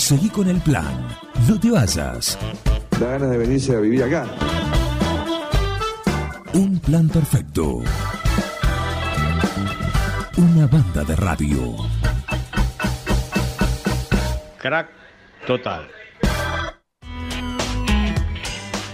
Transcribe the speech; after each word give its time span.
Seguí 0.00 0.30
con 0.30 0.48
el 0.48 0.58
plan. 0.62 1.08
No 1.46 1.60
te 1.60 1.70
vayas. 1.70 2.38
Da 2.98 3.06
ganas 3.10 3.30
de 3.30 3.36
venirse 3.36 3.76
a 3.76 3.80
vivir 3.80 4.02
acá. 4.02 4.24
Un 6.54 6.78
plan 6.80 7.06
perfecto. 7.08 7.82
Una 10.38 10.66
banda 10.66 11.04
de 11.04 11.16
radio. 11.16 11.76
Crack 14.58 14.88
total. 15.46 15.86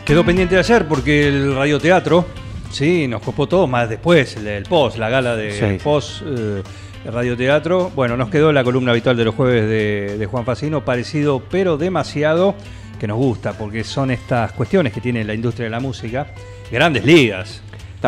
Quedó 0.04 0.24
pendiente 0.24 0.54
de 0.56 0.60
ayer 0.60 0.88
porque 0.88 1.28
el 1.28 1.54
radioteatro, 1.54 2.26
sí, 2.72 3.06
nos 3.06 3.22
copó 3.22 3.46
todo, 3.48 3.66
más 3.68 3.88
después, 3.88 4.36
el, 4.36 4.46
el 4.48 4.62
post, 4.64 4.98
la 4.98 5.08
gala 5.08 5.36
de 5.36 5.52
Sí. 5.78 5.82
post 5.82 6.22
eh, 6.24 6.62
radioteatro. 7.10 7.90
Bueno, 7.94 8.16
nos 8.16 8.30
quedó 8.30 8.52
la 8.52 8.64
columna 8.64 8.92
habitual 8.92 9.16
de 9.16 9.24
los 9.24 9.34
jueves 9.34 9.68
de, 9.68 10.18
de 10.18 10.26
Juan 10.26 10.44
Facino, 10.44 10.84
parecido 10.84 11.42
pero 11.50 11.76
demasiado, 11.76 12.54
que 12.98 13.06
nos 13.06 13.16
gusta, 13.16 13.52
porque 13.54 13.84
son 13.84 14.10
estas 14.10 14.52
cuestiones 14.52 14.92
que 14.92 15.00
tiene 15.00 15.24
la 15.24 15.34
industria 15.34 15.64
de 15.64 15.70
la 15.70 15.80
música, 15.80 16.28
grandes 16.70 17.04
ligas, 17.04 17.62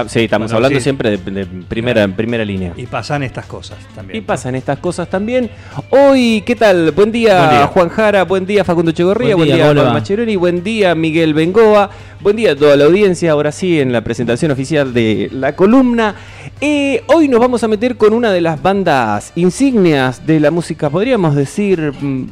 Sí, 0.06 0.20
estamos 0.20 0.48
Bueno, 0.52 0.56
hablando 0.58 0.78
sí. 0.78 0.82
siempre 0.84 1.10
de, 1.10 1.16
de 1.16 1.46
primera, 1.46 2.02
en 2.04 2.12
primera 2.14 2.44
línea. 2.44 2.72
y 2.76 2.86
pasan 2.86 3.22
estas 3.24 3.46
cosas 3.46 3.78
también. 3.96 4.18
Y 4.18 4.20
pasan 4.20 4.54
estas 4.54 4.78
cosas 4.78 5.08
también. 5.10 5.50
Hoy, 5.90 6.42
¿qué 6.46 6.54
tal? 6.54 6.92
Buen 6.92 7.10
día, 7.10 7.38
Buen 7.38 7.50
día. 7.50 7.66
Juan 7.66 7.88
Jara, 7.88 8.22
buen 8.24 8.46
día 8.46 8.62
Facundo 8.64 8.92
Chegorría, 8.92 9.34
Buen 9.34 9.48
buen 9.48 9.58
día, 9.58 9.72
día. 9.74 9.90
Macheroni, 9.92 10.36
buen 10.36 10.62
día 10.62 10.94
Miguel 10.94 11.34
Bengoa, 11.34 11.90
buen 12.20 12.36
día 12.36 12.52
a 12.52 12.56
toda 12.56 12.76
la 12.76 12.84
audiencia, 12.84 13.32
ahora 13.32 13.50
sí 13.50 13.80
en 13.80 13.92
la 13.92 14.02
presentación 14.02 14.52
oficial 14.52 14.94
de 14.94 15.30
la 15.32 15.56
columna. 15.56 16.14
Eh, 16.60 17.02
hoy 17.08 17.26
nos 17.26 17.40
vamos 17.40 17.64
a 17.64 17.68
meter 17.68 17.96
con 17.96 18.12
una 18.12 18.30
de 18.30 18.40
las 18.40 18.62
bandas 18.62 19.32
insignias 19.34 20.26
de 20.26 20.38
la 20.38 20.50
música, 20.52 20.90
podríamos 20.90 21.34
decir 21.34 21.92
mm, 22.00 22.30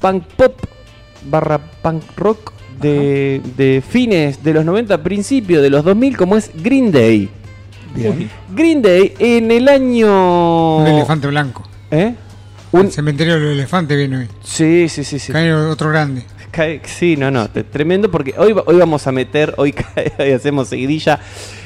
punk 0.00 0.24
pop 0.36 0.58
barra 1.30 1.58
punk 1.80 2.02
rock 2.16 2.52
de, 2.80 3.40
de 3.56 3.82
fines 3.86 4.42
de 4.42 4.52
los 4.54 4.64
90, 4.64 5.02
principios 5.02 5.62
de 5.62 5.70
los 5.70 5.84
2000, 5.84 6.16
como 6.16 6.36
es 6.36 6.50
Green 6.54 6.90
Day. 6.92 7.28
Bien. 7.94 8.28
Green 8.54 8.82
Day 8.82 9.14
en 9.18 9.50
el 9.50 9.68
año... 9.68 10.78
Un 10.78 10.86
elefante 10.86 11.26
blanco. 11.28 11.66
¿Eh? 11.90 12.14
Un 12.72 12.80
Un... 12.86 12.90
cementerio 12.90 13.34
de 13.34 13.40
los 13.40 13.52
elefantes 13.52 13.96
viene 13.96 14.16
hoy. 14.18 14.28
Sí, 14.42 14.88
sí, 14.88 15.04
sí, 15.04 15.18
sí. 15.18 15.32
Cae 15.32 15.52
otro 15.54 15.90
grande. 15.90 16.24
Cae- 16.50 16.80
Sí, 16.84 17.16
no, 17.16 17.30
no, 17.30 17.48
tremendo 17.50 18.10
porque 18.10 18.34
hoy, 18.36 18.54
hoy 18.66 18.76
vamos 18.76 19.06
a 19.06 19.12
meter, 19.12 19.54
hoy, 19.58 19.72
cae- 19.94 20.12
hoy 20.18 20.32
hacemos 20.32 20.68
seguidilla. 20.68 21.20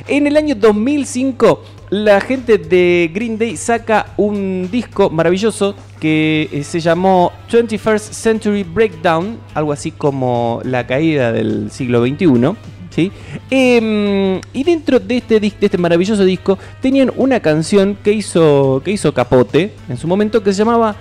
En 0.07 0.27
el 0.27 0.37
año 0.37 0.55
2005, 0.55 1.63
la 1.91 2.21
gente 2.21 2.59
de 2.59 3.11
Green 3.13 3.39
Day 3.39 3.57
saca 3.57 4.07
un 4.17 4.69
disco 4.71 5.11
maravilloso 5.11 5.75
que 6.01 6.49
eh, 6.53 6.63
se 6.65 6.81
llamó 6.81 7.33
21st 7.51 8.13
Century 8.13 8.63
Breakdown, 8.63 9.39
algo 9.55 9.73
así 9.73 9.91
como 9.91 10.61
la 10.65 10.87
caída 10.87 11.33
del 11.33 11.71
siglo 11.71 12.05
XXI. 12.07 12.57
¿sí? 12.91 13.13
Em, 13.51 14.41
y 14.53 14.65
dentro 14.65 15.01
de 15.01 15.17
este, 15.19 15.41
de 15.41 15.55
este 15.61 15.79
maravilloso 15.79 16.25
disco 16.25 16.59
tenían 16.81 17.13
una 17.17 17.41
canción 17.41 17.97
que 18.03 18.13
hizo, 18.13 18.83
que 18.85 18.91
hizo 18.93 19.13
Capote 19.15 19.73
en 19.89 19.97
su 19.97 20.07
momento 20.07 20.43
que 20.43 20.53
se 20.53 20.59
llamaba 20.59 20.95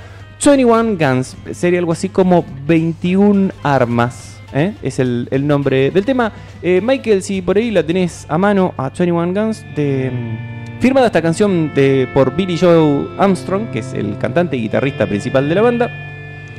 21 0.44 0.98
Guns, 0.98 1.36
sería 1.52 1.80
algo 1.80 1.92
así 1.92 2.10
como 2.10 2.46
21 2.66 3.52
armas. 3.64 4.40
¿eh? 4.54 4.74
Es 4.82 5.00
el, 5.00 5.28
nombre 5.42 5.92
del 5.92 6.06
tema. 6.06 6.32
Eh, 6.62 6.80
Michael, 6.82 7.24
si 7.24 7.42
por 7.42 7.58
ahí 7.58 7.72
la 7.72 7.84
tenés 7.84 8.26
a 8.30 8.38
mano, 8.38 8.74
a 8.78 8.90
21 8.90 9.34
Guns, 9.34 9.66
de, 9.76 10.57
firmada 10.80 11.08
esta 11.08 11.22
canción 11.22 11.72
de, 11.74 12.08
por 12.14 12.36
Billy 12.36 12.58
Joe 12.58 13.08
Armstrong, 13.18 13.70
que 13.72 13.80
es 13.80 13.94
el 13.94 14.18
cantante 14.18 14.58
y 14.58 14.62
guitarrista 14.62 15.06
principal 15.08 15.50
de 15.50 15.56
la 15.56 15.62
banda, 15.62 15.90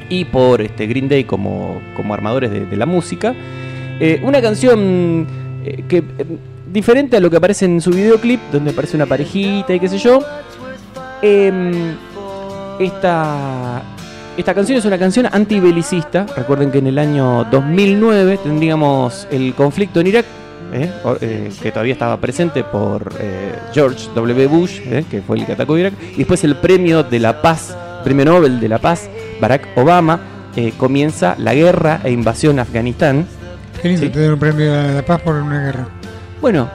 y 0.08 0.24
por 0.24 0.62
este, 0.62 0.86
Green 0.86 1.08
Day 1.08 1.24
como, 1.24 1.80
como 1.96 2.14
armadores 2.14 2.50
de, 2.50 2.76
la 2.76 2.86
música. 2.86 3.34
Eh, 4.00 4.20
una 4.22 4.40
canción 4.40 5.26
eh, 5.64 5.84
que, 5.88 5.98
eh, 5.98 6.02
diferente 6.72 7.16
a 7.16 7.20
lo 7.20 7.30
que 7.30 7.36
aparece 7.36 7.64
en 7.64 7.80
su 7.80 7.90
videoclip, 7.90 8.40
donde 8.52 8.70
aparece 8.70 8.96
una 8.96 9.06
parejita 9.06 9.74
y 9.74 9.80
qué 9.80 9.88
sé 9.88 9.98
yo. 9.98 10.20
Em, 11.22 11.96
esta, 12.78 13.82
esta 14.36 14.54
canción 14.54 14.78
es 14.78 14.84
una 14.84 14.98
canción 14.98 15.26
antibelicista. 15.30 16.26
Recuerden 16.36 16.70
que 16.70 16.78
en 16.78 16.86
el 16.86 16.98
año 16.98 17.44
2009 17.50 18.38
tendríamos 18.42 19.26
el 19.30 19.54
conflicto 19.54 20.00
en 20.00 20.06
Irak, 20.06 20.26
¿eh? 20.72 20.92
O- 21.04 21.16
eh, 21.20 21.50
que 21.62 21.70
todavía 21.70 21.92
estaba 21.94 22.16
presente 22.20 22.64
por 22.64 23.12
eh, 23.20 23.54
George 23.72 24.08
W. 24.14 24.46
Bush, 24.46 24.80
¿eh? 24.84 25.04
que 25.10 25.22
fue 25.22 25.38
el 25.38 25.46
que 25.46 25.52
atacó 25.52 25.76
Irak. 25.78 25.94
Y 26.14 26.18
después 26.18 26.42
el 26.44 26.56
premio 26.56 27.02
de 27.02 27.18
la 27.18 27.40
paz, 27.42 27.76
premio 28.04 28.24
Nobel 28.24 28.60
de 28.60 28.68
la 28.68 28.78
paz, 28.78 29.08
Barack 29.40 29.68
Obama, 29.76 30.20
eh, 30.56 30.72
comienza 30.76 31.34
la 31.38 31.54
guerra 31.54 32.00
e 32.04 32.10
invasión 32.10 32.58
a 32.58 32.62
Afganistán. 32.62 33.26
Qué 33.80 33.88
lindo 33.88 34.06
Sí. 34.06 34.12
tener 34.12 34.32
un 34.32 34.38
premio 34.38 34.72
de 34.72 34.94
la 34.94 35.02
paz 35.02 35.20
por 35.20 35.34
una 35.36 35.60
guerra. 35.60 35.86
Bueno, 36.40 36.68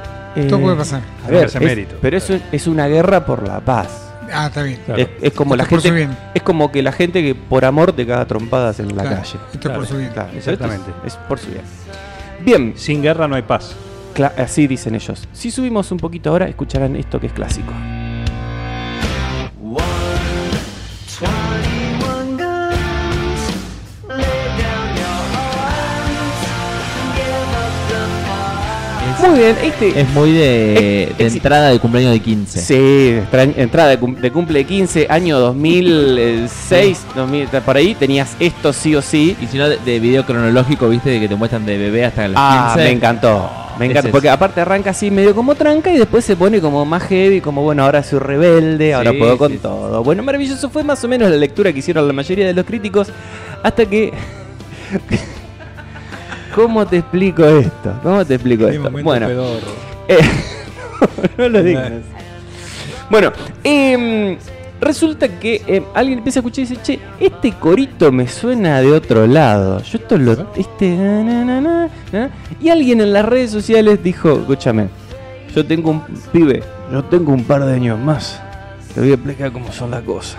Todo 0.49 0.59
puede 0.61 0.75
pasar. 0.77 1.01
A 1.25 1.29
ver, 1.29 1.45
es- 1.45 1.59
mérito. 1.59 1.95
pero 2.01 2.17
eso 2.17 2.37
es 2.51 2.65
una 2.67 2.87
guerra 2.87 3.25
por 3.25 3.47
la 3.47 3.59
paz. 3.59 3.99
Ah, 4.35 4.47
está 4.47 4.63
bien. 4.63 4.79
Claro. 4.85 5.01
Es, 5.01 5.09
es 5.21 5.33
como 5.33 5.53
Esto 5.53 5.67
gente, 5.67 5.91
bien. 5.91 6.17
es 6.33 6.41
como 6.41 6.71
que 6.71 6.81
la 6.81 6.91
gente 6.91 7.21
que 7.21 7.35
por 7.35 7.65
amor 7.65 7.91
te 7.93 8.07
caga 8.07 8.25
trompadas 8.25 8.79
en 8.79 8.87
la 8.95 9.03
Claro, 9.03 9.17
calle. 9.17 9.37
Esto 9.51 9.59
Claro. 9.59 9.79
por 9.79 9.87
su 9.87 9.97
bien. 9.97 10.09
Claro, 10.11 10.29
Exactamente. 10.35 10.89
Es, 11.05 11.13
es 11.13 11.19
por 11.27 11.37
su 11.37 11.47
bien. 11.51 11.61
Bien, 12.43 12.73
Sin 12.75 13.01
guerra 13.01 13.27
no 13.27 13.35
hay 13.35 13.43
paz. 13.43 13.75
cla- 14.15 14.33
así 14.37 14.67
dicen 14.67 14.95
ellos. 14.95 15.27
Si 15.33 15.49
subimos 15.51 15.91
un 15.91 15.97
poquito 15.97 16.29
ahora, 16.29 16.47
escucharán 16.47 16.95
esto 16.95 17.19
que 17.19 17.27
es 17.27 17.33
clásico. 17.33 17.71
Muy 29.25 29.39
bien, 29.39 29.55
este 29.63 30.01
Es 30.01 30.09
muy 30.09 30.31
de, 30.33 31.03
Es- 31.03 31.17
de 31.17 31.25
es- 31.27 31.33
entrada 31.35 31.69
de 31.69 31.79
cumpleaños 31.79 32.11
de 32.13 32.19
15. 32.19 32.59
Sí, 32.59 33.19
entrada 33.57 33.89
de, 33.89 33.97
cum- 33.99 34.15
de 34.15 34.31
cumple 34.31 34.59
de 34.59 34.65
15, 34.65 35.07
año 35.09 35.39
2006, 35.39 37.05
2000, 37.15 37.47
por 37.47 37.77
ahí 37.77 37.95
tenías 37.95 38.35
esto 38.39 38.73
sí 38.73 38.95
o 38.95 39.01
sí. 39.01 39.35
Y 39.41 39.47
si 39.47 39.57
no, 39.57 39.69
de, 39.69 39.77
de 39.77 39.99
video 39.99 40.25
cronológico, 40.25 40.89
viste, 40.89 41.09
de 41.11 41.19
que 41.21 41.27
te 41.29 41.35
muestran 41.35 41.65
de 41.65 41.77
bebé 41.77 42.05
hasta 42.05 42.27
los 42.27 42.35
Ah, 42.39 42.71
15. 42.75 42.89
me 42.89 42.95
encantó. 42.95 43.49
Me 43.79 43.85
encanta, 43.85 44.09
es. 44.09 44.11
porque 44.11 44.29
aparte 44.29 44.61
arranca 44.61 44.91
así 44.91 45.09
medio 45.09 45.33
como 45.33 45.55
tranca 45.55 45.91
y 45.91 45.97
después 45.97 46.23
se 46.23 46.35
pone 46.35 46.61
como 46.61 46.85
más 46.85 47.03
heavy, 47.03 47.41
como 47.41 47.63
bueno, 47.63 47.83
ahora 47.83 48.03
soy 48.03 48.19
rebelde, 48.19 48.93
ahora 48.93 49.13
puedo 49.17 49.37
con 49.37 49.51
sí. 49.51 49.57
todo. 49.59 50.03
Bueno, 50.03 50.21
maravilloso 50.21 50.69
fue 50.69 50.83
más 50.83 51.03
o 51.03 51.07
menos 51.07 51.29
la 51.31 51.37
lectura 51.37 51.73
que 51.73 51.79
hicieron 51.79 52.05
la 52.05 52.13
mayoría 52.13 52.45
de 52.45 52.53
los 52.53 52.65
críticos, 52.65 53.07
hasta 53.63 53.85
que... 53.87 54.13
¿Cómo 56.53 56.85
te 56.85 56.97
explico 56.97 57.45
esto? 57.45 57.93
¿Cómo 58.03 58.23
te 58.25 58.35
explico 58.35 58.67
esto? 58.67 58.89
Bueno, 59.03 59.27
eh, 60.07 60.19
no 61.37 61.49
lo 61.49 61.63
digas. 61.63 61.91
Bueno, 63.09 63.31
em, 63.63 64.37
resulta 64.79 65.27
que 65.27 65.61
em, 65.67 65.83
alguien 65.93 66.19
empieza 66.19 66.39
a 66.39 66.41
escuchar 66.41 66.65
y 66.65 66.67
dice, 66.67 66.81
che, 66.81 66.99
este 67.19 67.53
corito 67.53 68.11
me 68.11 68.27
suena 68.27 68.81
de 68.81 68.91
otro 68.91 69.25
lado. 69.25 69.81
Yo 69.83 69.97
esto 69.97 70.17
lo... 70.17 70.47
Este... 70.55 70.95
na, 70.95 71.23
na, 71.23 71.45
na, 71.45 71.61
na, 71.61 71.89
na". 72.11 72.29
Y 72.61 72.69
alguien 72.69 73.01
en 73.01 73.13
las 73.13 73.25
redes 73.25 73.51
sociales 73.51 74.03
dijo, 74.03 74.33
escúchame, 74.33 74.89
yo 75.55 75.65
tengo 75.65 75.91
un 75.91 76.01
pibe, 76.31 76.63
yo 76.91 77.03
tengo 77.05 77.33
un 77.33 77.43
par 77.43 77.65
de 77.65 77.73
años 77.73 77.99
más. 77.99 78.41
Te 78.93 78.99
voy 79.01 79.11
a 79.11 79.13
explicar 79.15 79.51
cómo 79.51 79.71
son 79.71 79.91
las 79.91 80.03
cosas. 80.03 80.37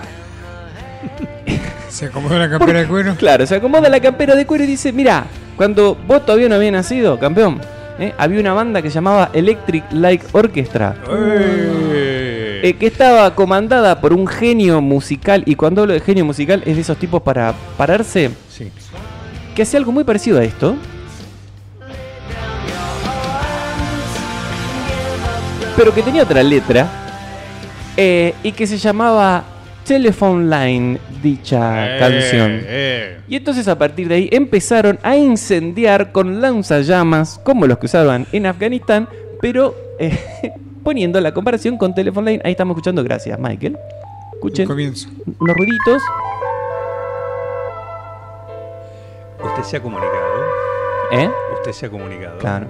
Se 1.94 2.06
acomodó 2.06 2.36
la 2.36 2.50
campera 2.50 2.80
de 2.80 2.88
cuero. 2.88 3.14
Claro, 3.18 3.46
se 3.46 3.54
acomoda 3.54 3.88
la 3.88 4.00
campera 4.00 4.34
de 4.34 4.44
cuero 4.46 4.64
y 4.64 4.66
dice, 4.66 4.92
mira, 4.92 5.26
cuando 5.56 5.94
vos 5.94 6.26
todavía 6.26 6.48
no 6.48 6.56
habías 6.56 6.72
nacido, 6.72 7.16
campeón, 7.20 7.60
¿eh? 8.00 8.12
había 8.18 8.40
una 8.40 8.52
banda 8.52 8.82
que 8.82 8.88
se 8.90 8.96
llamaba 8.96 9.30
Electric 9.32 9.84
Light 9.92 10.22
Orchestra. 10.32 10.96
eh, 11.08 12.74
que 12.80 12.86
estaba 12.86 13.32
comandada 13.36 14.00
por 14.00 14.12
un 14.12 14.26
genio 14.26 14.80
musical, 14.80 15.44
y 15.46 15.54
cuando 15.54 15.82
hablo 15.82 15.94
de 15.94 16.00
genio 16.00 16.24
musical 16.24 16.62
es 16.66 16.74
de 16.74 16.82
esos 16.82 16.96
tipos 16.96 17.22
para 17.22 17.54
pararse, 17.76 18.30
Sí. 18.50 18.72
que 19.54 19.62
hacía 19.62 19.78
algo 19.78 19.92
muy 19.92 20.02
parecido 20.02 20.40
a 20.40 20.44
esto. 20.44 20.74
Pero 25.76 25.94
que 25.94 26.02
tenía 26.02 26.22
otra 26.24 26.42
letra, 26.42 26.88
eh, 27.96 28.34
y 28.42 28.50
que 28.52 28.66
se 28.66 28.78
llamaba 28.78 29.44
Telephone 29.84 30.48
Line, 30.48 30.98
dicha 31.22 31.98
canción. 31.98 32.60
Eh, 32.64 33.18
Y 33.28 33.36
entonces 33.36 33.68
a 33.68 33.78
partir 33.78 34.08
de 34.08 34.14
ahí 34.16 34.28
empezaron 34.32 34.98
a 35.02 35.16
incendiar 35.16 36.12
con 36.12 36.40
lanzallamas 36.40 37.38
como 37.44 37.66
los 37.66 37.78
que 37.78 37.86
usaban 37.86 38.26
en 38.32 38.46
Afganistán, 38.46 39.08
pero 39.40 39.74
eh, 39.98 40.18
poniendo 40.82 41.20
la 41.20 41.32
comparación 41.34 41.76
con 41.76 41.94
Telephone 41.94 42.30
Line. 42.32 42.42
Ahí 42.44 42.52
estamos 42.52 42.74
escuchando, 42.74 43.04
gracias 43.04 43.38
Michael. 43.38 43.76
Escuchen 44.34 44.68
unos 44.70 45.56
ruiditos. 45.56 46.02
Usted 49.44 49.62
se 49.62 49.76
ha 49.76 49.82
comunicado. 49.82 50.44
¿Eh? 51.12 51.30
Usted 51.54 51.72
se 51.72 51.86
ha 51.86 51.90
comunicado. 51.90 52.38
Claro. 52.38 52.66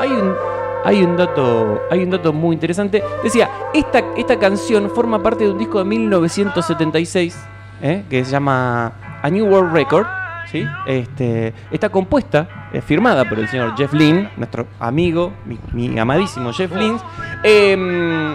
Hay 0.00 0.08
un, 0.10 0.34
hay 0.84 1.02
un 1.02 1.16
dato, 1.16 1.80
hay 1.90 2.02
un 2.02 2.10
dato 2.10 2.32
muy 2.32 2.54
interesante. 2.54 3.02
Decía, 3.22 3.48
esta, 3.72 4.00
esta 4.16 4.38
canción 4.38 4.90
forma 4.90 5.22
parte 5.22 5.44
de 5.44 5.50
un 5.50 5.58
disco 5.58 5.78
de 5.78 5.84
1976 5.84 7.36
¿eh? 7.82 8.04
que 8.08 8.24
se 8.24 8.30
llama 8.32 8.92
A 9.22 9.30
New 9.30 9.46
World 9.46 9.72
Record. 9.72 10.06
¿sí? 10.50 10.64
Este, 10.86 11.52
está 11.70 11.88
compuesta, 11.88 12.68
eh, 12.72 12.80
firmada 12.80 13.28
por 13.28 13.38
el 13.38 13.48
señor 13.48 13.74
Jeff 13.76 13.92
Lynne, 13.92 14.30
nuestro 14.36 14.66
amigo, 14.78 15.32
mi, 15.72 15.98
amadísimo 15.98 16.52
Jeff 16.52 16.72
Lynne. 16.74 16.98
em, 17.42 18.32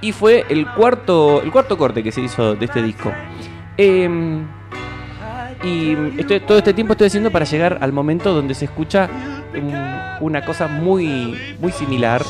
y 0.00 0.12
fue 0.12 0.46
el 0.48 0.66
cuarto, 0.72 1.42
el 1.42 1.52
cuarto 1.52 1.76
corte 1.76 2.02
que 2.02 2.10
se 2.10 2.22
hizo 2.22 2.54
de 2.54 2.64
este 2.64 2.82
disco. 2.82 3.12
Em, 3.76 4.46
y 5.62 5.92
estoy- 6.18 6.40
todo 6.40 6.58
este 6.58 6.72
tiempo 6.72 6.94
estoy 6.94 7.08
haciendo 7.08 7.30
para 7.30 7.44
llegar 7.44 7.78
al 7.82 7.92
momento 7.92 8.32
donde 8.32 8.54
se 8.54 8.64
escucha 8.64 9.08
un- 9.54 10.00
una 10.20 10.44
cosa 10.44 10.66
muy, 10.68 11.34
muy 11.60 11.72
similar. 11.72 12.22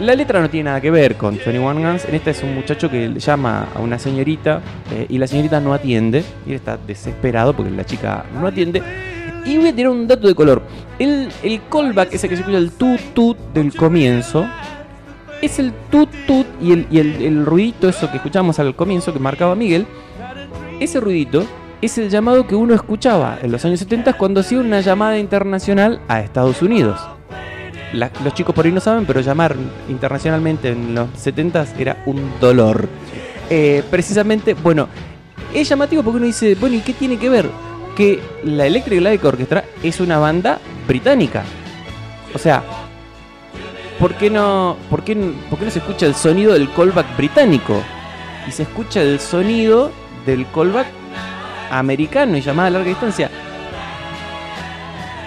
La 0.00 0.14
letra 0.14 0.40
no 0.40 0.50
tiene 0.50 0.64
nada 0.64 0.80
que 0.80 0.90
ver 0.90 1.16
con 1.16 1.36
21 1.38 1.80
Guns. 1.80 2.04
En 2.04 2.14
esta 2.14 2.30
es 2.30 2.42
un 2.42 2.54
muchacho 2.54 2.90
que 2.90 3.08
le 3.08 3.18
llama 3.20 3.68
a 3.74 3.80
una 3.80 3.98
señorita 3.98 4.60
eh, 4.92 5.06
y 5.08 5.16
la 5.18 5.26
señorita 5.26 5.58
no 5.60 5.72
atiende. 5.72 6.22
Y 6.46 6.50
él 6.50 6.56
está 6.56 6.76
desesperado 6.76 7.54
porque 7.54 7.70
la 7.70 7.84
chica 7.84 8.24
no 8.38 8.46
atiende. 8.46 8.82
Y 9.46 9.56
voy 9.56 9.68
a 9.68 9.74
tirar 9.74 9.92
un 9.92 10.06
dato 10.06 10.26
de 10.26 10.34
color. 10.34 10.62
El, 10.98 11.28
el 11.42 11.60
callback, 11.70 12.12
ese 12.12 12.28
que 12.28 12.34
se 12.36 12.40
escucha 12.42 12.58
el 12.58 12.72
tut 12.72 13.00
tut 13.14 13.38
del 13.54 13.74
comienzo, 13.74 14.44
es 15.40 15.58
el 15.58 15.72
tut 15.90 16.10
tut 16.26 16.46
y 16.60 16.72
el, 16.72 16.86
y 16.90 16.98
el, 16.98 17.22
el 17.22 17.46
ruidito, 17.46 17.88
eso 17.88 18.10
que 18.10 18.16
escuchamos 18.16 18.58
al 18.58 18.74
comienzo 18.74 19.12
que 19.12 19.18
marcaba 19.18 19.54
Miguel. 19.54 19.86
Ese 20.80 21.00
ruidito 21.00 21.46
es 21.82 21.98
el 21.98 22.08
llamado 22.08 22.46
que 22.46 22.54
uno 22.54 22.74
escuchaba 22.74 23.38
en 23.42 23.52
los 23.52 23.64
años 23.64 23.80
70 23.80 24.14
cuando 24.14 24.40
hacía 24.40 24.58
una 24.58 24.80
llamada 24.80 25.18
internacional 25.18 26.00
a 26.08 26.20
Estados 26.20 26.62
Unidos. 26.62 27.00
Los 27.92 28.34
chicos 28.34 28.54
por 28.54 28.64
ahí 28.64 28.72
no 28.72 28.80
saben, 28.80 29.06
pero 29.06 29.20
llamar 29.20 29.54
internacionalmente 29.88 30.70
en 30.70 30.94
los 30.94 31.08
70 31.16 31.66
era 31.78 32.02
un 32.06 32.32
dolor. 32.40 32.88
Eh, 33.48 33.82
precisamente, 33.90 34.54
bueno, 34.54 34.88
es 35.54 35.68
llamativo 35.68 36.02
porque 36.02 36.16
uno 36.18 36.26
dice, 36.26 36.54
bueno, 36.56 36.76
¿y 36.76 36.80
qué 36.80 36.92
tiene 36.92 37.18
que 37.18 37.28
ver? 37.28 37.48
Que 37.96 38.20
la 38.44 38.66
Electric 38.66 39.00
Light 39.00 39.24
Orchestra 39.24 39.64
es 39.82 40.00
una 40.00 40.18
banda 40.18 40.58
británica. 40.86 41.44
O 42.34 42.38
sea, 42.38 42.62
¿por 43.98 44.14
qué 44.14 44.28
no, 44.28 44.76
por 44.90 45.04
qué, 45.04 45.14
por 45.48 45.58
qué 45.58 45.64
no 45.66 45.70
se 45.70 45.78
escucha 45.78 46.06
el 46.06 46.14
sonido 46.14 46.54
del 46.54 46.70
callback 46.72 47.16
británico? 47.16 47.80
Y 48.46 48.50
se 48.50 48.64
escucha 48.64 49.00
el 49.00 49.20
sonido 49.20 49.90
del 50.26 50.46
callback 50.52 50.86
americano 51.70 52.36
y 52.36 52.40
llamada 52.40 52.68
a 52.68 52.70
larga 52.70 52.88
distancia. 52.88 53.30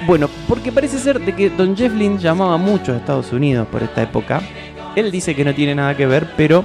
Bueno, 0.07 0.29
porque 0.47 0.71
parece 0.71 0.97
ser 0.97 1.19
de 1.19 1.35
que 1.35 1.49
Don 1.49 1.75
Jeff 1.75 1.93
Lynne 1.93 2.17
llamaba 2.17 2.57
mucho 2.57 2.93
a 2.93 2.97
Estados 2.97 3.31
Unidos 3.33 3.67
por 3.67 3.83
esta 3.83 4.01
época. 4.01 4.41
Él 4.95 5.11
dice 5.11 5.35
que 5.35 5.43
no 5.43 5.53
tiene 5.53 5.75
nada 5.75 5.95
que 5.95 6.05
ver, 6.05 6.27
pero 6.37 6.63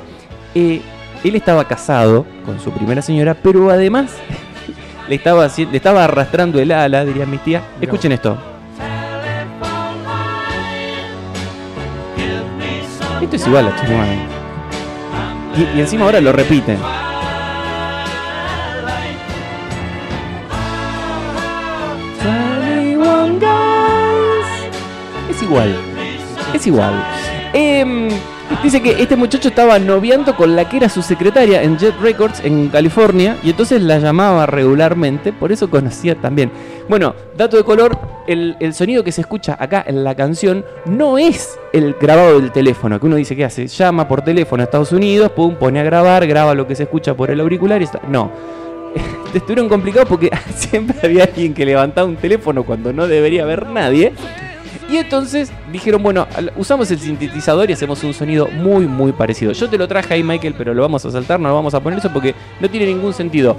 eh, 0.55 0.81
él 1.23 1.35
estaba 1.37 1.67
casado 1.67 2.25
con 2.47 2.61
su 2.61 2.71
primera 2.71 3.03
señora, 3.03 3.35
pero 3.35 3.71
además 3.71 4.13
le 5.09 5.17
estaba, 5.17 5.49
le 5.57 5.77
estaba 5.77 6.05
arrastrando 6.05 6.61
el 6.61 6.71
ala, 6.71 7.05
dirían 7.05 7.31
mis 7.31 7.43
tías. 7.43 7.63
Escuchen 7.81 8.13
esto. 8.13 8.39
Esto 13.21 13.37
es 13.37 13.47
igual 13.47 13.69
a 13.69 14.35
y 15.57 15.81
encima 15.81 16.05
ahora 16.05 16.21
lo 16.21 16.33
repiten. 16.33 16.79
Igual. 25.55 25.77
Es 26.53 26.67
igual. 26.67 26.93
Em, 27.53 28.09
dice 28.63 28.83
que 28.83 29.01
este 29.01 29.15
muchacho 29.15 29.49
estaba 29.49 29.79
noviando 29.79 30.35
con 30.35 30.57
la 30.57 30.69
que 30.69 30.79
era 30.79 30.89
su 30.89 31.01
secretaria 31.01 31.63
en 31.63 31.79
Jet 31.79 31.95
Records 32.01 32.41
en 32.45 32.69
California 32.69 33.37
y 33.45 33.51
entonces 33.51 33.81
la 33.81 34.01
llamaba 34.01 34.47
regularmente, 34.47 35.33
por 35.33 35.53
eso 35.53 35.71
conocía 35.71 36.17
también. 36.17 36.51
Bueno, 36.89 37.15
dato 37.37 37.57
de 37.57 37.63
color, 37.63 37.97
el, 38.27 38.57
el 38.59 38.75
sonido 38.75 39.05
que 39.05 39.13
se 39.13 39.21
escucha 39.21 39.57
acá 39.59 39.85
en 39.87 40.03
la 40.03 40.17
canción 40.17 40.65
no 40.87 41.19
es 41.19 41.57
el 41.73 41.95
grabado 41.95 42.41
del 42.41 42.51
teléfono, 42.51 42.99
que 42.99 43.07
uno 43.07 43.15
dice 43.15 43.37
que 43.37 43.45
hace, 43.45 43.69
llama 43.69 44.09
por 44.09 44.23
teléfono 44.23 44.63
a 44.63 44.65
Estados 44.65 44.91
Unidos, 44.91 45.31
pum, 45.31 45.55
pone 45.55 45.79
a 45.79 45.85
grabar, 45.85 46.27
graba 46.27 46.55
lo 46.55 46.67
que 46.67 46.75
se 46.75 46.83
escucha 46.83 47.15
por 47.15 47.31
el 47.31 47.41
auricular 47.41 47.81
y 47.81 47.85
está. 47.85 48.01
No. 48.09 48.33
Estuvieron 49.33 49.69
complicados 49.69 50.09
porque 50.09 50.31
siempre 50.57 50.97
había 51.03 51.25
alguien 51.25 51.55
que 51.55 51.65
levantaba 51.65 52.09
un 52.09 52.17
teléfono 52.17 52.65
cuando 52.65 52.93
no 52.93 53.07
debería 53.07 53.45
haber 53.45 53.69
nadie. 53.69 54.13
Y 54.95 54.99
entonces 54.99 55.51
dijeron, 55.73 56.05
bueno, 56.05 56.29
usamos 56.57 56.89
el 56.93 57.01
sintetizador 57.01 57.69
y 57.69 57.73
hacemos 57.73 58.05
un 58.05 58.15
sonido 58.15 58.47
muy, 58.47 58.87
muy 58.87 59.11
parecido. 59.11 59.51
Yo 59.51 59.69
te 59.69 59.77
lo 59.77 59.89
traje 59.89 60.15
ahí, 60.15 60.23
Michael, 60.23 60.55
pero 60.57 60.73
lo 60.73 60.83
vamos 60.83 61.05
a 61.05 61.11
saltar, 61.11 61.41
no 61.41 61.49
lo 61.49 61.55
vamos 61.57 61.75
a 61.75 61.81
poner 61.81 61.99
eso 61.99 62.13
porque 62.13 62.33
no 62.61 62.71
tiene 62.71 62.87
ningún 62.87 63.13
sentido. 63.13 63.57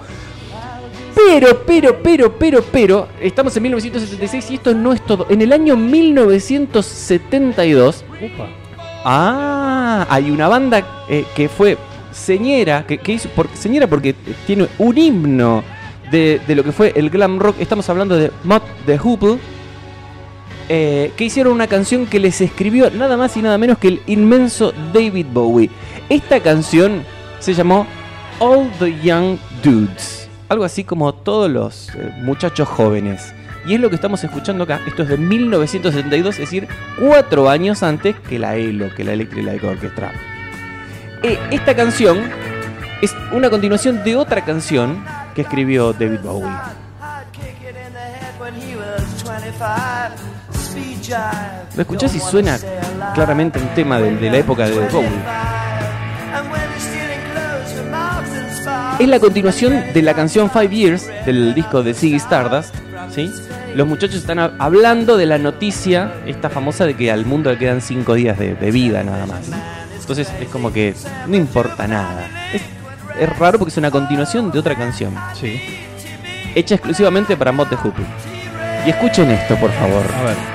Pero, 1.13 1.65
pero, 1.65 2.01
pero, 2.01 2.39
pero, 2.39 2.63
pero, 2.71 3.09
estamos 3.19 3.57
en 3.57 3.63
1976 3.63 4.51
y 4.51 4.55
esto 4.55 4.73
no 4.73 4.93
es 4.93 5.05
todo. 5.05 5.27
En 5.29 5.41
el 5.41 5.51
año 5.51 5.75
1972, 5.75 8.05
ah, 9.03 10.07
hay 10.09 10.31
una 10.31 10.47
banda 10.47 11.03
eh, 11.09 11.25
que 11.35 11.49
fue 11.49 11.77
señera, 12.13 12.85
que, 12.87 12.97
que 12.97 13.11
hizo, 13.11 13.27
por, 13.27 13.49
señera 13.55 13.87
porque 13.87 14.15
tiene 14.47 14.69
un 14.77 14.97
himno 14.97 15.65
de, 16.09 16.39
de 16.47 16.55
lo 16.55 16.63
que 16.63 16.71
fue 16.71 16.93
el 16.95 17.09
glam 17.09 17.39
rock. 17.39 17.57
Estamos 17.59 17.89
hablando 17.89 18.15
de 18.15 18.31
Mott 18.45 18.63
the 18.85 18.97
Hoople, 18.97 19.37
eh, 20.69 21.11
que 21.15 21.25
hicieron 21.25 21.53
una 21.53 21.67
canción 21.67 22.07
que 22.07 22.19
les 22.19 22.41
escribió 22.41 22.89
nada 22.89 23.17
más 23.17 23.37
y 23.37 23.41
nada 23.41 23.57
menos 23.57 23.77
que 23.77 23.89
el 23.89 24.01
inmenso 24.07 24.73
David 24.93 25.27
Bowie. 25.31 25.69
Esta 26.09 26.39
canción 26.39 27.03
se 27.39 27.53
llamó 27.53 27.85
All 28.39 28.71
the 28.79 28.99
Young 29.01 29.37
Dudes, 29.63 30.27
algo 30.49 30.63
así 30.63 30.83
como 30.83 31.13
todos 31.13 31.49
los 31.49 31.89
eh, 31.95 32.11
muchachos 32.23 32.67
jóvenes. 32.67 33.33
Y 33.67 33.73
es 33.73 33.79
lo 33.79 33.89
que 33.89 33.95
estamos 33.95 34.23
escuchando 34.23 34.63
acá. 34.63 34.79
Esto 34.85 35.03
es 35.03 35.09
de 35.09 35.17
1972, 35.17 36.35
es 36.35 36.39
decir, 36.39 36.67
cuatro 36.99 37.49
años 37.49 37.81
antes 37.81 38.15
que 38.19 38.37
la 38.37 38.55
ELO, 38.55 38.93
que 38.93 39.03
la 39.03 39.13
Electric 39.13 39.45
Light 39.45 39.63
Orchestra. 39.63 40.13
Eh, 41.23 41.39
esta 41.51 41.75
canción 41.75 42.29
es 43.01 43.15
una 43.31 43.49
continuación 43.49 44.03
de 44.03 44.15
otra 44.15 44.45
canción 44.45 45.03
que 45.33 45.41
escribió 45.41 45.93
David 45.93 46.19
Bowie. 46.23 46.49
¿Lo 51.75 51.81
escuchás 51.81 52.15
y 52.15 52.19
suena 52.19 52.57
claramente 53.13 53.59
un 53.59 53.67
tema 53.69 53.99
de, 53.99 54.15
de 54.15 54.29
la 54.29 54.37
época 54.37 54.67
de 54.67 54.87
Bowie? 54.87 55.09
Es 58.99 59.07
la 59.07 59.19
continuación 59.19 59.83
de 59.93 60.01
la 60.01 60.13
canción 60.13 60.49
Five 60.49 60.69
Years 60.69 61.09
del 61.25 61.53
disco 61.53 61.83
de 61.83 61.93
Ziggy 61.93 62.15
Stardust. 62.15 62.73
¿sí? 63.13 63.31
Los 63.75 63.87
muchachos 63.87 64.15
están 64.15 64.39
hablando 64.39 65.17
de 65.17 65.25
la 65.25 65.37
noticia, 65.37 66.13
esta 66.25 66.49
famosa 66.49 66.85
de 66.85 66.95
que 66.95 67.11
al 67.11 67.25
mundo 67.25 67.51
le 67.51 67.57
quedan 67.57 67.81
cinco 67.81 68.13
días 68.13 68.39
de, 68.39 68.55
de 68.55 68.71
vida 68.71 69.03
nada 69.03 69.25
más. 69.25 69.41
Entonces 69.99 70.31
es 70.39 70.47
como 70.47 70.71
que 70.71 70.93
no 71.27 71.35
importa 71.35 71.87
nada. 71.87 72.29
Es, 72.53 72.61
es 73.19 73.37
raro 73.37 73.59
porque 73.59 73.71
es 73.71 73.77
una 73.77 73.91
continuación 73.91 74.51
de 74.51 74.59
otra 74.59 74.75
canción. 74.75 75.13
Sí. 75.33 75.61
Hecha 76.55 76.75
exclusivamente 76.75 77.35
para 77.35 77.51
Mod 77.51 77.67
de 77.67 77.75
Hoople. 77.75 78.05
Y 78.85 78.91
escuchen 78.91 79.29
esto, 79.31 79.55
por 79.57 79.71
favor. 79.71 80.05
A 80.13 80.23
ver. 80.23 80.54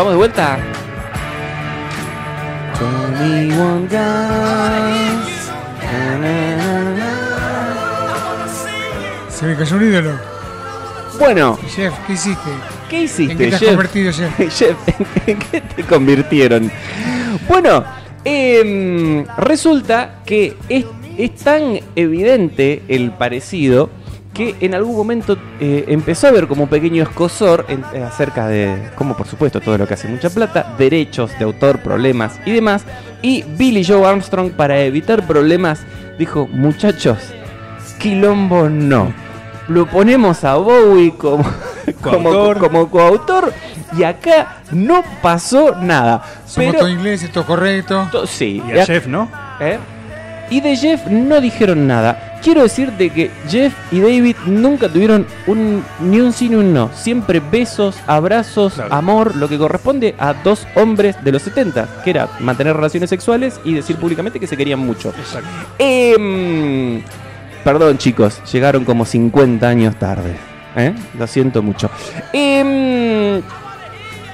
Vamos 0.00 0.14
de 0.14 0.16
vuelta. 0.16 0.58
21 3.18 3.80
guys. 3.82 5.50
Na, 5.82 6.16
na, 6.16 6.56
na, 6.56 6.90
na. 6.96 7.10
Se 9.28 9.44
me 9.44 9.54
cayó 9.56 9.76
un 9.76 9.82
ídolo. 9.84 10.12
Bueno, 11.18 11.58
Chef, 11.68 11.92
¿qué 12.06 12.14
hiciste? 12.14 12.50
¿qué 12.88 13.02
hiciste, 13.02 13.32
¿En 13.32 13.38
qué 13.38 13.48
te 13.48 13.54
has 13.54 13.60
Jeff? 13.60 13.68
convertido, 13.72 14.10
Chef? 14.10 14.38
Jeff, 14.58 14.76
¿en 15.26 15.38
qué 15.38 15.60
te 15.60 15.82
convirtieron? 15.82 16.72
Bueno, 17.46 17.84
em, 18.24 19.26
resulta 19.36 20.20
que 20.24 20.56
es, 20.70 20.86
es 21.18 21.34
tan 21.34 21.78
evidente 21.94 22.84
el 22.88 23.10
parecido 23.10 23.90
que 24.56 24.66
en 24.66 24.74
algún 24.74 24.96
momento 24.96 25.36
eh, 25.60 25.84
empezó 25.88 26.26
a 26.26 26.30
haber 26.30 26.46
como 26.48 26.64
un 26.64 26.68
pequeño 26.68 27.02
escosor 27.02 27.66
en- 27.68 27.84
eh, 27.92 28.02
acerca 28.02 28.46
de, 28.48 28.90
como 28.94 29.16
por 29.16 29.26
supuesto 29.26 29.60
todo 29.60 29.76
lo 29.78 29.86
que 29.86 29.94
hace 29.94 30.08
mucha 30.08 30.30
plata, 30.30 30.74
derechos 30.78 31.30
de 31.38 31.44
autor, 31.44 31.80
problemas 31.80 32.38
y 32.46 32.52
demás. 32.52 32.84
Y 33.22 33.42
Billy 33.42 33.84
Joe 33.84 34.06
Armstrong, 34.06 34.52
para 34.52 34.78
evitar 34.80 35.26
problemas, 35.26 35.80
dijo, 36.18 36.48
muchachos, 36.50 37.18
quilombo 37.98 38.68
no. 38.68 39.12
Lo 39.68 39.86
ponemos 39.86 40.42
a 40.44 40.56
Bowie 40.56 41.12
como, 41.16 41.44
como, 42.02 42.30
Coautor. 42.30 42.58
como 42.58 42.90
coautor 42.90 43.52
y 43.96 44.02
acá 44.02 44.56
no 44.72 45.04
pasó 45.22 45.76
nada. 45.80 46.22
Somos 46.46 46.70
Pero, 46.72 46.78
todos 46.80 46.90
ingleses, 46.92 47.30
todo 47.30 47.44
correcto. 47.46 48.08
to- 48.10 48.26
sí, 48.26 48.62
Y 48.66 48.72
y 48.74 48.78
a 48.78 48.82
a- 48.82 48.86
Jeff, 48.86 49.06
¿no? 49.06 49.28
¿eh? 49.60 49.78
Y 50.50 50.60
de 50.60 50.74
Jeff 50.76 51.06
no 51.06 51.40
dijeron 51.40 51.86
nada. 51.86 52.29
Quiero 52.42 52.62
decir 52.62 52.90
de 52.92 53.10
que 53.10 53.30
Jeff 53.48 53.74
y 53.92 54.00
David 54.00 54.36
nunca 54.46 54.88
tuvieron 54.88 55.26
un, 55.46 55.84
ni 56.00 56.20
un 56.20 56.32
sí 56.32 56.48
ni 56.48 56.56
un 56.56 56.72
no. 56.72 56.90
Siempre 56.94 57.40
besos, 57.40 57.96
abrazos, 58.06 58.74
Claro. 58.74 58.94
amor, 58.94 59.36
lo 59.36 59.46
que 59.48 59.58
corresponde 59.58 60.14
a 60.18 60.32
dos 60.32 60.66
hombres 60.74 61.22
de 61.22 61.32
los 61.32 61.42
70, 61.42 62.02
que 62.02 62.10
era 62.10 62.28
mantener 62.40 62.74
relaciones 62.76 63.10
sexuales 63.10 63.60
y 63.64 63.74
decir 63.74 63.96
públicamente 63.96 64.40
que 64.40 64.46
se 64.46 64.56
querían 64.56 64.78
mucho. 64.78 65.10
Exacto. 65.10 65.48
Em, 65.78 67.02
perdón 67.62 67.98
chicos, 67.98 68.40
llegaron 68.50 68.84
como 68.86 69.04
50 69.04 69.68
años 69.68 69.96
tarde. 69.98 70.34
¿eh? 70.76 70.94
Lo 71.18 71.26
siento 71.26 71.62
mucho. 71.62 71.90
Em, 72.32 73.42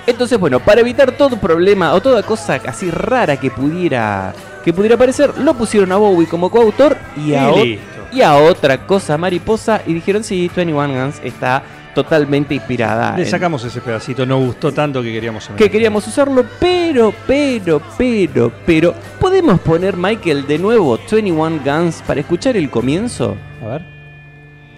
entonces, 0.06 0.38
bueno, 0.38 0.60
para 0.60 0.80
evitar 0.80 1.12
todo 1.12 1.36
problema 1.38 1.92
o 1.94 2.00
toda 2.00 2.22
cosa 2.22 2.60
así 2.66 2.90
rara 2.90 3.36
que 3.38 3.50
pudiera 3.50 4.32
que 4.64 4.72
pudiera 4.72 4.96
aparecer, 4.96 5.38
lo 5.38 5.54
pusieron 5.54 5.92
a 5.92 5.96
Bowie 5.96 6.26
como 6.26 6.50
coautor 6.50 6.96
y 7.16 7.34
a, 7.34 7.50
Y 7.52 7.78
y 8.12 8.22
a 8.22 8.34
otra 8.36 8.86
cosa 8.86 9.16
mariposa 9.18 9.80
y 9.86 9.94
dijeron, 9.94 10.24
sí, 10.24 10.50
21 10.54 10.88
Guns 10.88 11.20
está 11.22 11.62
totalmente 11.94 12.54
inspirada 12.54 13.16
Le 13.16 13.22
en- 13.22 13.28
sacamos 13.28 13.64
ese 13.64 13.80
pedacito, 13.80 14.26
no 14.26 14.38
gustó 14.38 14.72
tanto 14.72 15.02
que 15.02 15.12
queríamos 15.12 15.48
que 15.56 15.70
queríamos 15.70 16.06
usarlo, 16.06 16.44
pero, 16.60 17.12
pero, 17.26 17.80
pero, 17.96 18.52
pero, 18.66 18.94
¿podemos 19.20 19.60
poner, 19.60 19.96
Michael, 19.96 20.46
de 20.46 20.58
nuevo 20.58 20.98
21 21.10 21.60
Guns 21.64 22.02
para 22.06 22.20
escuchar 22.20 22.56
el 22.56 22.68
comienzo? 22.70 23.36
A 23.64 23.68
ver. 23.68 23.82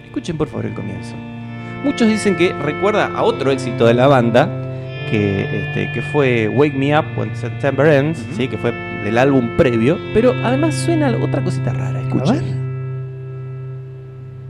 Escuchen 0.05 0.37
por 0.37 0.47
favor 0.47 0.65
el 0.65 0.73
comienzo. 0.73 1.15
Muchos 1.83 2.07
dicen 2.07 2.35
que 2.35 2.51
recuerda 2.53 3.11
a 3.15 3.23
otro 3.23 3.51
éxito 3.51 3.85
de 3.85 3.93
la 3.93 4.07
banda, 4.07 4.47
que, 5.09 5.67
este, 5.67 5.91
que 5.91 6.01
fue 6.01 6.47
Wake 6.49 6.75
Me 6.75 6.97
Up 6.97 7.05
When 7.17 7.35
September 7.35 7.85
Ends, 7.87 8.25
¿sí? 8.35 8.47
que 8.47 8.57
fue 8.57 8.71
del 8.71 9.17
álbum 9.17 9.57
previo, 9.57 9.97
pero 10.13 10.33
además 10.43 10.75
suena 10.75 11.09
otra 11.21 11.43
cosita 11.43 11.73
rara, 11.73 11.99
escuchen. 12.01 12.59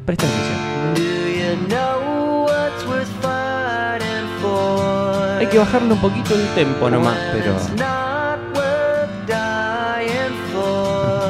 Presta 0.05 0.25
atención. 0.25 0.59
Hay 5.39 5.47
que 5.47 5.57
bajarle 5.57 5.93
un 5.93 6.01
poquito 6.01 6.35
el 6.35 6.47
tempo 6.53 6.89
nomás, 6.89 7.17
pero... 7.31 7.55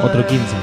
Otro 0.04 0.26
15. 0.26 0.56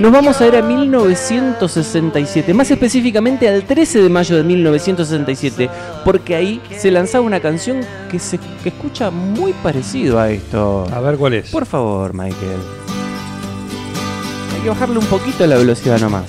Nos 0.00 0.12
vamos 0.12 0.40
a 0.40 0.46
ir 0.46 0.56
a 0.56 0.62
1967, 0.62 2.54
más 2.54 2.70
específicamente 2.70 3.46
al 3.46 3.64
13 3.64 4.00
de 4.00 4.08
mayo 4.08 4.34
de 4.34 4.44
1967, 4.44 5.68
porque 6.06 6.34
ahí 6.34 6.58
se 6.74 6.90
lanzaba 6.90 7.22
una 7.22 7.38
canción 7.40 7.82
que 8.10 8.18
se 8.18 8.38
que 8.62 8.70
escucha 8.70 9.10
muy 9.10 9.52
parecido 9.52 10.18
a 10.18 10.30
esto. 10.30 10.86
A 10.90 11.00
ver 11.00 11.18
cuál 11.18 11.34
es. 11.34 11.50
Por 11.50 11.66
favor, 11.66 12.14
Michael. 12.14 12.60
Hay 14.54 14.62
que 14.62 14.68
bajarle 14.70 14.96
un 15.00 15.04
poquito 15.04 15.46
la 15.46 15.58
velocidad 15.58 16.00
nomás. 16.00 16.24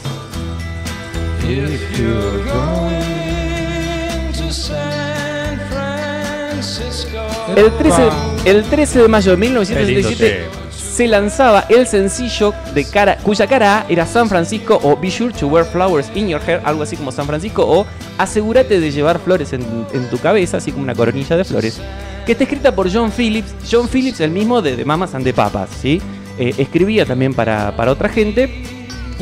El 7.56 7.72
13, 7.78 8.02
el 8.46 8.64
13 8.66 9.02
de 9.04 9.08
mayo 9.08 9.32
de 9.32 9.38
Qué 9.38 9.46
lindo 9.46 9.62
1967 9.62 10.50
tema. 10.50 10.61
Se 11.02 11.08
lanzaba 11.08 11.66
el 11.68 11.88
sencillo 11.88 12.54
de 12.76 12.86
cara, 12.86 13.18
cuya 13.24 13.48
cara 13.48 13.88
era 13.90 14.06
San 14.06 14.30
Francisco 14.30 14.80
o 14.84 14.96
Be 14.96 15.10
Sure 15.10 15.34
to 15.34 15.48
Wear 15.48 15.66
Flowers 15.66 16.12
in 16.14 16.28
Your 16.28 16.40
Hair, 16.46 16.62
algo 16.64 16.84
así 16.84 16.96
como 16.96 17.12
San 17.12 17.26
Francisco, 17.26 17.66
o 17.68 17.88
Asegúrate 18.20 18.80
de 18.80 18.92
llevar 18.92 19.18
flores 19.18 19.52
en, 19.52 19.64
tu 20.12 20.20
cabeza, 20.20 20.58
así 20.58 20.72
como 20.72 20.84
una 20.84 20.94
coronilla 20.94 21.36
de 21.36 21.44
flores, 21.44 21.82
que 22.24 22.34
está 22.34 22.44
escrita 22.44 22.76
por 22.76 22.94
John 22.94 23.12
Phillips. 23.12 23.52
John 23.68 23.90
Phillips, 23.92 24.20
el 24.20 24.30
mismo 24.30 24.62
de, 24.62 24.76
de 24.76 24.86
Mamas 24.86 25.16
and 25.16 25.24
the 25.24 25.34
Papas, 25.34 25.72
¿sí? 25.82 26.00
Eh, 26.38 26.54
escribía 26.60 27.04
también 27.04 27.34
para, 27.34 27.76
para 27.76 27.92
otra 27.92 28.08
gente 28.08 28.62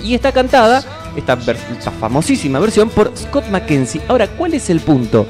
y 0.03 0.15
está 0.15 0.33
cantada, 0.33 0.83
esta, 1.15 1.37
esta 1.71 1.91
famosísima 1.91 2.59
versión, 2.59 2.89
por 2.89 3.15
Scott 3.15 3.45
McKenzie. 3.49 4.01
Ahora, 4.09 4.27
¿cuál 4.27 4.53
es 4.53 4.69
el 4.69 4.81
punto? 4.81 5.25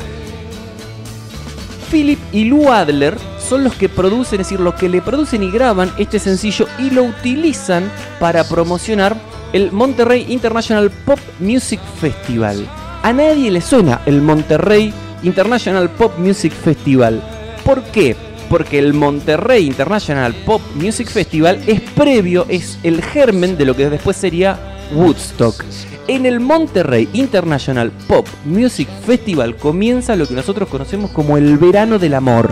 Philip 1.92 2.20
y 2.32 2.46
Lou 2.46 2.72
Adler 2.72 3.16
son 3.50 3.64
los 3.64 3.74
que 3.74 3.90
producen, 3.90 4.40
es 4.40 4.48
decir, 4.48 4.60
los 4.60 4.76
que 4.76 4.88
le 4.88 5.02
producen 5.02 5.42
y 5.42 5.50
graban 5.50 5.92
este 5.98 6.20
sencillo 6.20 6.68
y 6.78 6.92
lo 6.92 7.04
utilizan 7.04 7.92
para 8.20 8.44
promocionar 8.44 9.18
el 9.54 9.72
Monterrey 9.72 10.28
International 10.30 10.92
Pop 10.92 11.18
Music 11.40 11.80
Festival. 12.00 12.68
A 13.02 13.12
nadie 13.12 13.50
le 13.50 13.62
suena 13.62 14.02
el 14.06 14.22
Monterrey 14.22 14.94
International 15.24 15.90
Pop 15.90 16.16
Music 16.20 16.54
Festival. 16.54 17.24
¿Por 17.66 17.82
qué? 17.86 18.16
Porque 18.50 18.78
el 18.78 18.94
Monterrey 18.94 19.66
International 19.66 20.36
Pop 20.46 20.62
Music 20.76 21.08
Festival 21.08 21.60
es 21.66 21.82
previo, 21.82 22.46
es 22.50 22.78
el 22.84 23.02
germen 23.02 23.58
de 23.58 23.66
lo 23.66 23.76
que 23.76 23.90
después 23.90 24.16
sería 24.16 24.60
Woodstock. 24.94 25.64
En 26.08 26.28
el 26.28 26.40
Monterrey 26.40 27.10
International 27.14 27.92
Pop 28.08 28.28
Music 28.46 28.88
Festival 29.08 29.56
comienza 29.56 30.16
lo 30.16 30.28
que 30.28 30.36
nosotros 30.36 30.70
conocemos 30.70 31.10
como 31.12 31.38
el 31.38 31.58
verano 31.58 31.98
del 31.98 32.14
amor. 32.14 32.52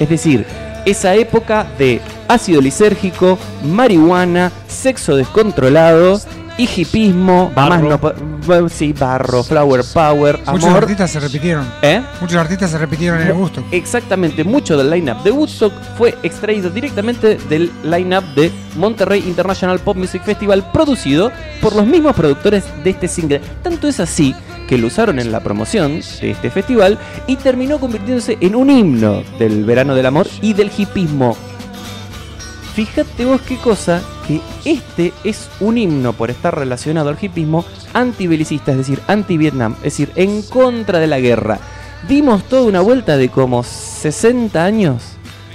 Es 0.00 0.08
decir, 0.08 0.44
esa 0.84 1.14
época 1.14 1.66
de 1.78 2.00
ácido 2.28 2.60
lisérgico, 2.60 3.38
marihuana, 3.64 4.50
sexo 4.68 5.16
descontrolado 5.16 6.20
y 6.56 6.68
hipismo, 6.80 7.50
Barro. 7.54 7.98
más 7.98 8.14
no 8.46 8.68
sí, 8.68 8.92
barro, 8.92 9.42
flower 9.42 9.82
power, 9.92 10.38
Muchos 10.46 10.64
amor. 10.68 10.82
artistas 10.82 11.10
se 11.10 11.18
repitieron. 11.18 11.66
¿Eh? 11.82 12.00
Muchos 12.20 12.36
artistas 12.36 12.70
se 12.70 12.78
repitieron 12.78 13.20
en 13.20 13.28
el 13.28 13.34
gusto. 13.34 13.64
Exactamente, 13.72 14.44
mucho 14.44 14.76
del 14.76 14.90
line-up 14.90 15.22
de 15.24 15.32
Woodstock 15.32 15.72
fue 15.98 16.14
extraído 16.22 16.70
directamente 16.70 17.38
del 17.48 17.72
line-up 17.82 18.24
de 18.36 18.52
Monterrey 18.76 19.24
International 19.26 19.80
Pop 19.80 19.96
Music 19.96 20.22
Festival, 20.22 20.70
producido 20.72 21.32
por 21.60 21.74
los 21.74 21.86
mismos 21.86 22.14
productores 22.14 22.64
de 22.84 22.90
este 22.90 23.08
single. 23.08 23.40
Tanto 23.62 23.88
es 23.88 23.98
así 23.98 24.34
que 24.66 24.78
lo 24.78 24.86
usaron 24.86 25.18
en 25.18 25.32
la 25.32 25.40
promoción 25.40 26.00
de 26.20 26.30
este 26.30 26.50
festival 26.50 26.98
y 27.26 27.36
terminó 27.36 27.78
convirtiéndose 27.78 28.38
en 28.40 28.54
un 28.54 28.70
himno 28.70 29.22
del 29.38 29.64
verano 29.64 29.94
del 29.94 30.06
amor 30.06 30.26
y 30.40 30.54
del 30.54 30.70
hipismo. 30.76 31.36
Fíjate 32.74 33.24
vos 33.24 33.40
qué 33.42 33.56
cosa, 33.56 34.02
que 34.26 34.40
este 34.64 35.12
es 35.22 35.48
un 35.60 35.78
himno 35.78 36.12
por 36.12 36.30
estar 36.30 36.58
relacionado 36.58 37.08
al 37.08 37.18
hipismo 37.20 37.64
antibelicista, 37.92 38.72
es 38.72 38.78
decir, 38.78 39.00
anti-Vietnam, 39.06 39.74
es 39.78 39.84
decir, 39.84 40.10
en 40.16 40.42
contra 40.42 40.98
de 40.98 41.06
la 41.06 41.20
guerra. 41.20 41.60
Dimos 42.08 42.42
toda 42.44 42.62
una 42.62 42.80
vuelta 42.80 43.16
de 43.16 43.28
como 43.28 43.62
60 43.62 44.64
años, 44.64 45.04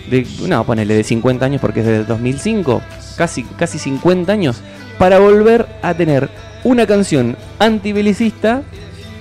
de, 0.09 0.25
no, 0.47 0.63
ponele 0.63 0.95
de 0.95 1.03
50 1.03 1.45
años 1.45 1.59
porque 1.59 1.81
es 1.81 1.85
desde 1.85 2.05
2005, 2.05 2.81
casi, 3.17 3.43
casi 3.43 3.79
50 3.79 4.31
años, 4.31 4.61
para 4.97 5.19
volver 5.19 5.67
a 5.81 5.93
tener 5.93 6.29
una 6.63 6.87
canción 6.87 7.35
antibelicista 7.59 8.63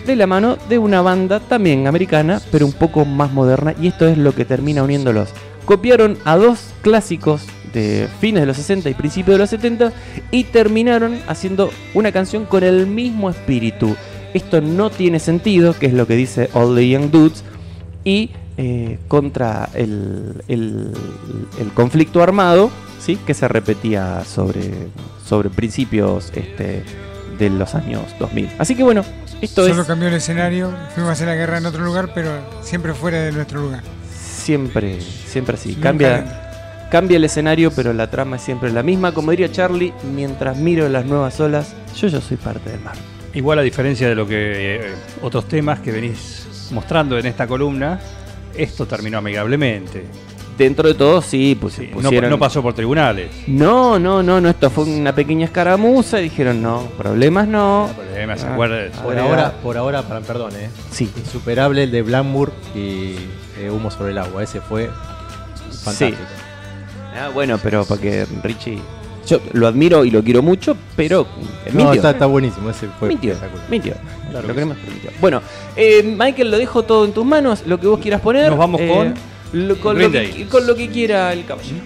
de 0.08 0.16
la 0.16 0.26
mano 0.26 0.56
de 0.68 0.78
una 0.78 1.00
banda 1.02 1.38
también 1.40 1.86
americana, 1.86 2.40
pero 2.50 2.66
un 2.66 2.72
poco 2.72 3.04
más 3.04 3.32
moderna, 3.32 3.74
y 3.80 3.86
esto 3.88 4.06
es 4.08 4.18
lo 4.18 4.34
que 4.34 4.44
termina 4.44 4.82
uniéndolos. 4.82 5.28
Copiaron 5.64 6.18
a 6.24 6.36
dos 6.36 6.70
clásicos 6.82 7.42
de 7.72 8.08
fines 8.20 8.42
de 8.42 8.46
los 8.46 8.56
60 8.56 8.88
y 8.90 8.94
principios 8.94 9.34
de 9.34 9.38
los 9.38 9.50
70 9.50 9.92
y 10.30 10.44
terminaron 10.44 11.18
haciendo 11.28 11.70
una 11.94 12.10
canción 12.12 12.46
con 12.46 12.64
el 12.64 12.86
mismo 12.86 13.28
espíritu. 13.30 13.94
Esto 14.34 14.60
no 14.60 14.90
tiene 14.90 15.20
sentido, 15.20 15.74
que 15.78 15.86
es 15.86 15.92
lo 15.92 16.06
que 16.06 16.16
dice 16.16 16.48
All 16.54 16.74
the 16.74 16.88
Young 16.88 17.10
Dudes, 17.10 17.44
y 18.04 18.30
eh, 18.56 18.98
contra 19.08 19.68
el, 19.74 20.42
el- 20.48 20.92
el 21.60 21.68
conflicto 21.74 22.22
armado, 22.22 22.70
¿sí? 22.98 23.16
que 23.26 23.34
se 23.34 23.46
repetía 23.48 24.24
sobre, 24.24 24.70
sobre 25.24 25.50
principios 25.50 26.32
este, 26.34 26.82
de 27.38 27.50
los 27.50 27.74
años 27.74 28.02
2000. 28.18 28.50
Así 28.58 28.74
que 28.74 28.82
bueno, 28.82 29.04
esto 29.40 29.66
Solo 29.66 29.82
es 29.82 29.88
cambió 29.88 30.08
el 30.08 30.14
escenario, 30.14 30.72
fuimos 30.94 31.10
a 31.10 31.12
hacer 31.12 31.28
la 31.28 31.34
guerra 31.34 31.58
en 31.58 31.66
otro 31.66 31.84
lugar, 31.84 32.10
pero 32.14 32.30
siempre 32.62 32.94
fuera 32.94 33.20
de 33.20 33.32
nuestro 33.32 33.60
lugar. 33.60 33.82
siempre, 34.12 35.00
siempre 35.00 35.54
así. 35.54 35.70
Nunca 35.70 35.82
Cambia, 35.82 36.88
cambia 36.90 37.16
el 37.16 37.24
escenario, 37.24 37.70
pero 37.70 37.92
la 37.92 38.10
trama 38.10 38.36
es 38.36 38.42
siempre 38.42 38.72
la 38.72 38.82
misma. 38.82 39.12
Como 39.12 39.30
diría 39.30 39.50
Charlie, 39.50 39.92
mientras 40.14 40.56
miro 40.56 40.88
las 40.88 41.04
nuevas 41.04 41.38
olas, 41.40 41.74
yo 41.96 42.08
ya 42.08 42.20
soy 42.20 42.36
parte 42.36 42.70
del 42.70 42.80
mar. 42.80 42.96
Igual 43.34 43.58
a 43.58 43.62
diferencia 43.62 44.08
de 44.08 44.14
lo 44.14 44.26
que 44.26 44.76
eh, 44.76 44.94
otros 45.22 45.46
temas 45.46 45.80
que 45.80 45.92
venís 45.92 46.68
mostrando 46.72 47.18
en 47.18 47.26
esta 47.26 47.46
columna, 47.46 48.00
esto 48.56 48.86
terminó 48.86 49.18
amigablemente. 49.18 50.04
Dentro 50.58 50.88
de 50.88 50.94
todo, 50.94 51.22
sí, 51.22 51.56
pues 51.60 51.74
Sí, 51.74 51.88
no, 51.94 52.10
no 52.28 52.38
pasó 52.38 52.60
por 52.62 52.74
tribunales. 52.74 53.28
No, 53.46 53.98
no, 53.98 54.22
no, 54.24 54.40
no, 54.40 54.48
esto 54.48 54.68
fue 54.70 54.84
una 54.84 55.14
pequeña 55.14 55.44
escaramuza 55.46 56.18
y 56.20 56.24
dijeron, 56.24 56.60
no, 56.60 56.82
problemas 56.98 57.46
no. 57.46 57.88
Problema, 57.96 58.36
¿se 58.36 58.46
Ah. 58.46 58.56
Por 58.56 59.16
ahora, 59.18 59.52
por 59.62 59.76
ahora, 59.78 60.02
para- 60.02 60.20
perdón, 60.20 60.52
eh. 60.56 60.68
Sí, 60.90 61.08
Insuperable 61.16 61.84
el 61.84 61.92
de 61.92 62.02
Blackmoor 62.02 62.52
y 62.74 63.14
eh, 63.58 63.70
Humo 63.70 63.90
sobre 63.90 64.10
el 64.10 64.18
agua. 64.18 64.42
Ese 64.42 64.60
fue 64.60 64.90
fantástico. 65.84 66.18
Ah, 67.16 67.28
bueno, 67.32 67.58
pero 67.62 67.84
porque 67.84 68.26
Richie... 68.42 68.78
Yo 69.26 69.40
lo 69.52 69.66
admiro 69.66 70.06
y 70.06 70.10
lo 70.10 70.22
quiero 70.24 70.42
mucho, 70.42 70.74
pero... 70.96 71.26
eh, 71.66 71.70
No, 71.72 71.78
mintió. 71.80 71.92
está, 71.94 72.10
está 72.10 72.24
buenísimo. 72.26 72.70
Ese 72.70 72.86
fue 72.98 73.08
Mintió, 73.08 73.32
espectacular. 73.34 73.70
mintió. 73.70 73.92
Claro 74.30 74.40
lo 74.42 74.48
que 74.48 74.54
queremos, 74.54 74.76
pero 74.80 74.92
mintió. 74.92 75.10
Bueno, 75.20 75.42
eh, 75.76 76.02
Michael, 76.18 76.50
lo 76.50 76.56
dejo 76.58 76.82
todo 76.84 77.04
en 77.04 77.12
tus 77.12 77.26
manos, 77.26 77.62
lo 77.66 77.78
que 77.78 77.86
vos 77.86 78.00
quieras 78.00 78.22
poner. 78.22 78.48
Nos 78.48 78.58
vamos 78.58 78.80
eh, 78.80 78.88
con 78.88 79.14
lo, 79.52 79.80
con, 79.80 79.98
lo 79.98 80.10
que, 80.10 80.18
Day. 80.18 80.44
con 80.44 80.66
lo 80.66 80.74
que 80.74 80.88
quiera 80.88 81.32
el 81.32 81.44
caballero. 81.44 81.80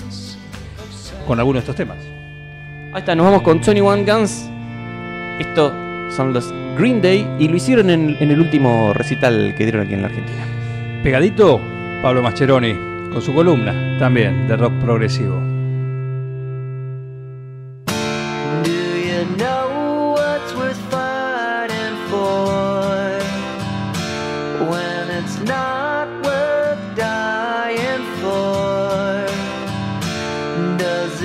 Con 1.27 1.39
alguno 1.39 1.55
de 1.55 1.61
estos 1.61 1.77
temas. 1.77 1.99
Ahí 2.93 3.01
está, 3.01 3.15
nos 3.15 3.27
vamos 3.27 3.43
con 3.43 3.61
21 3.61 4.05
Guns. 4.05 4.49
Estos 5.39 5.73
son 6.15 6.33
los 6.33 6.53
Green 6.77 7.01
Day 7.01 7.27
y 7.39 7.49
lo 7.49 7.57
hicieron 7.57 7.91
en, 7.91 8.17
en 8.21 8.31
el 8.31 8.41
último 8.41 8.93
recital 8.93 9.55
que 9.57 9.65
dieron 9.65 9.83
aquí 9.83 9.95
en 9.95 10.03
la 10.03 10.09
Argentina. 10.09 10.45
Pegadito, 11.03 11.61
Pablo 12.03 12.23
Mascheroni, 12.23 12.75
con 13.13 13.23
su 13.23 13.33
columna 13.33 13.97
también 13.99 14.47
de 14.49 14.57
rock 14.57 14.73
progresivo. 14.81 15.52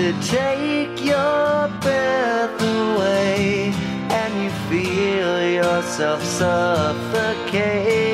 It 0.10 0.16
take 0.22 1.04
your 1.04 1.68
breath 1.82 2.62
away 2.62 3.74
and 4.10 4.42
you 4.42 4.50
feel 4.70 5.52
yourself 5.52 6.24
suffocating? 6.24 8.07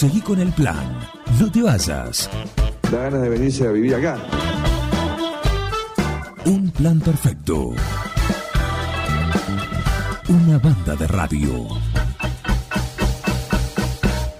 Seguí 0.00 0.22
con 0.22 0.40
el 0.40 0.50
plan. 0.52 0.98
No 1.38 1.52
te 1.52 1.62
vayas. 1.62 2.30
Da 2.90 3.02
ganas 3.02 3.20
de 3.20 3.28
venirse 3.28 3.68
a 3.68 3.70
vivir 3.70 3.94
acá. 3.94 4.16
Un 6.46 6.70
plan 6.70 6.98
perfecto. 7.00 7.74
Una 10.26 10.58
banda 10.58 10.96
de 10.96 11.06
radio. 11.06 11.68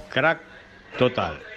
Crack 0.08 0.40
total. 0.98 1.49